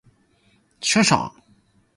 [0.81, 1.41] 仆崩個鼻